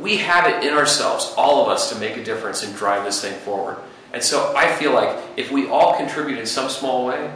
we 0.00 0.16
have 0.18 0.46
it 0.46 0.66
in 0.66 0.74
ourselves, 0.74 1.34
all 1.36 1.62
of 1.62 1.68
us, 1.68 1.90
to 1.90 1.98
make 1.98 2.16
a 2.16 2.24
difference 2.24 2.62
and 2.62 2.74
drive 2.74 3.04
this 3.04 3.20
thing 3.20 3.34
forward. 3.40 3.76
And 4.12 4.22
so 4.22 4.54
I 4.56 4.72
feel 4.72 4.92
like 4.92 5.18
if 5.36 5.50
we 5.50 5.68
all 5.68 5.96
contribute 5.96 6.38
in 6.38 6.46
some 6.46 6.68
small 6.68 7.06
way, 7.06 7.32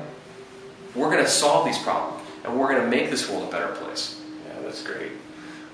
we're 0.95 1.11
going 1.11 1.25
to 1.25 1.31
solve 1.31 1.67
these 1.67 1.79
problems 1.79 2.23
and 2.45 2.59
we're 2.59 2.69
going 2.69 2.83
to 2.83 2.89
make 2.89 3.11
this 3.11 3.29
world 3.29 3.49
a 3.49 3.51
better 3.51 3.75
place. 3.75 4.21
Yeah, 4.47 4.63
that's 4.63 4.83
great. 4.83 5.13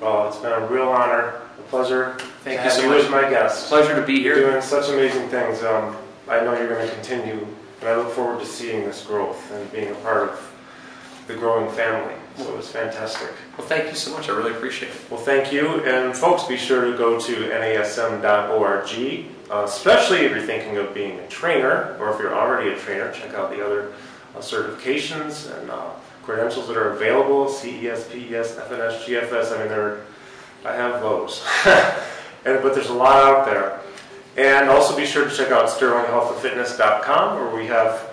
Well, 0.01 0.29
it's 0.29 0.39
been 0.39 0.53
a 0.53 0.67
real 0.67 0.89
honor, 0.89 1.35
a 1.59 1.62
pleasure. 1.69 2.17
Thank 2.43 2.61
to 2.61 2.65
you 2.65 2.71
so 2.71 2.83
you 2.83 2.89
much. 2.89 3.05
as 3.05 3.11
my 3.11 3.29
guest. 3.29 3.69
Pleasure 3.69 3.95
to 3.95 4.05
be 4.05 4.21
here. 4.21 4.35
Doing 4.35 4.62
such 4.62 4.89
amazing 4.89 5.29
things. 5.29 5.62
Um, 5.62 5.97
I 6.29 6.41
know 6.41 6.57
you're 6.57 6.69
going 6.69 6.89
to 6.89 6.95
continue, 6.95 7.47
and 7.81 7.89
I 7.89 7.97
look 7.97 8.11
forward 8.11 8.41
to 8.41 8.47
seeing 8.47 8.85
this 8.85 9.05
growth 9.05 9.53
and 9.53 9.71
being 9.71 9.91
a 9.91 9.95
part 9.97 10.31
of 10.31 10.53
the 11.27 11.35
growing 11.35 11.71
family. 11.73 12.15
So 12.37 12.57
was 12.57 12.71
fantastic. 12.71 13.31
Well, 13.59 13.67
thank 13.67 13.89
you 13.89 13.95
so 13.95 14.12
much. 14.12 14.29
I 14.29 14.33
really 14.33 14.53
appreciate 14.53 14.91
it. 14.91 15.11
Well, 15.11 15.21
thank 15.21 15.53
you. 15.53 15.85
And 15.85 16.17
folks, 16.17 16.45
be 16.45 16.57
sure 16.57 16.91
to 16.91 16.97
go 16.97 17.19
to 17.21 17.33
nasm.org, 17.35 19.27
uh, 19.51 19.65
especially 19.65 20.19
if 20.21 20.31
you're 20.33 20.41
thinking 20.41 20.77
of 20.79 20.95
being 20.95 21.19
a 21.19 21.29
trainer 21.29 21.97
or 22.01 22.11
if 22.11 22.19
you're 22.19 22.35
already 22.35 22.71
a 22.71 22.77
trainer. 22.77 23.12
Check 23.12 23.35
out 23.35 23.51
the 23.51 23.65
other 23.65 23.93
uh, 24.35 24.39
certifications 24.39 25.57
and 25.59 25.71
uh, 25.71 25.91
credentials 26.23 26.69
that 26.69 26.77
are 26.77 26.93
available 26.93 27.49
CES, 27.49 28.09
PES, 28.09 28.57
FNS, 28.57 29.05
GFS. 29.05 29.55
I 29.55 29.59
mean, 29.59 29.69
there, 29.69 30.01
I 30.65 30.73
have 30.73 31.03
those. 31.03 31.47
and, 31.67 32.62
but 32.62 32.75
there's 32.75 32.89
a 32.89 32.95
lot 32.95 33.23
out 33.23 33.45
there. 33.45 33.81
And 34.37 34.71
also 34.71 34.97
be 34.97 35.05
sure 35.05 35.29
to 35.29 35.37
check 35.37 35.51
out 35.51 35.69
sterlinghealthandfitness.com 35.69 37.39
where 37.39 37.55
we 37.55 37.67
have 37.67 38.12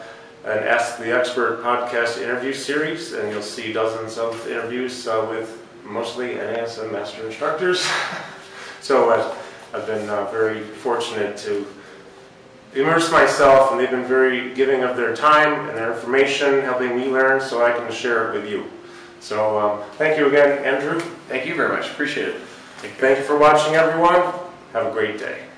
an 0.49 0.63
Ask 0.63 0.97
the 0.97 1.15
Expert 1.15 1.61
podcast 1.61 2.19
interview 2.19 2.53
series, 2.53 3.13
and 3.13 3.31
you'll 3.31 3.43
see 3.43 3.71
dozens 3.71 4.17
of 4.17 4.47
interviews 4.47 5.07
uh, 5.07 5.27
with 5.29 5.63
mostly 5.85 6.29
NASM 6.29 6.91
master 6.91 7.23
instructors. 7.27 7.87
so 8.81 9.11
I've, 9.11 9.75
I've 9.75 9.85
been 9.85 10.09
uh, 10.09 10.25
very 10.31 10.61
fortunate 10.61 11.37
to 11.37 11.67
immerse 12.73 13.11
myself, 13.11 13.71
and 13.71 13.79
they've 13.79 13.91
been 13.91 14.05
very 14.05 14.51
giving 14.55 14.81
of 14.81 14.97
their 14.97 15.15
time 15.15 15.69
and 15.69 15.77
their 15.77 15.93
information, 15.93 16.61
helping 16.61 16.97
me 16.97 17.05
learn 17.05 17.39
so 17.39 17.63
I 17.63 17.71
can 17.71 17.91
share 17.91 18.29
it 18.29 18.33
with 18.33 18.49
you. 18.49 18.65
So 19.19 19.59
um, 19.59 19.83
thank 19.97 20.17
you 20.17 20.29
again, 20.29 20.65
Andrew. 20.65 20.99
Thank 21.27 21.45
you 21.45 21.53
very 21.53 21.77
much. 21.77 21.91
Appreciate 21.91 22.29
it. 22.29 22.41
Thank 22.97 23.19
you 23.19 23.23
for 23.23 23.37
watching, 23.37 23.75
everyone. 23.75 24.33
Have 24.73 24.87
a 24.87 24.91
great 24.91 25.19
day. 25.19 25.48